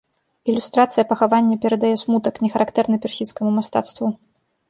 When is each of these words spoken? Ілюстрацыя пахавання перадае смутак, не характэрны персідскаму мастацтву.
Ілюстрацыя 0.51 1.03
пахавання 1.11 1.57
перадае 1.65 1.91
смутак, 2.03 2.41
не 2.47 2.51
характэрны 2.55 2.97
персідскаму 3.03 3.49
мастацтву. 3.59 4.07